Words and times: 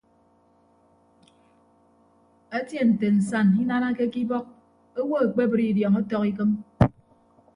Etie 2.59 2.83
nte 2.89 3.07
nsañ 3.17 3.47
inanake 3.61 4.05
ke 4.13 4.19
ibọk 4.23 4.45
owo 4.99 5.15
ekpebre 5.25 5.63
idiọñ 5.71 5.93
ọtọk 6.01 6.23
ikịm. 6.29 6.51